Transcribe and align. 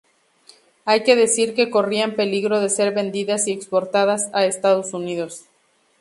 Hay 0.83 1.03
que 1.03 1.15
decir 1.15 1.53
que 1.53 1.69
corrían 1.69 2.15
peligro 2.15 2.59
de 2.59 2.69
ser 2.71 2.91
vendidas 2.91 3.47
y 3.47 3.51
exportadas 3.51 4.31
a 4.33 4.45
Estados 4.45 4.95
Unidos. 4.95 5.43